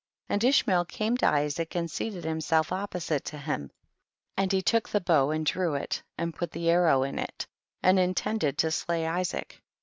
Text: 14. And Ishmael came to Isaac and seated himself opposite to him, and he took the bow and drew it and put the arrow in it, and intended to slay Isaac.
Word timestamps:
14. 0.29 0.33
And 0.35 0.43
Ishmael 0.45 0.85
came 0.85 1.15
to 1.17 1.27
Isaac 1.27 1.75
and 1.75 1.91
seated 1.91 2.23
himself 2.23 2.71
opposite 2.71 3.23
to 3.25 3.37
him, 3.37 3.69
and 4.35 4.51
he 4.51 4.59
took 4.63 4.89
the 4.89 4.99
bow 4.99 5.29
and 5.29 5.45
drew 5.45 5.75
it 5.75 6.01
and 6.17 6.33
put 6.33 6.49
the 6.49 6.71
arrow 6.71 7.03
in 7.03 7.19
it, 7.19 7.45
and 7.83 7.99
intended 7.99 8.57
to 8.57 8.71
slay 8.71 9.05
Isaac. 9.05 9.61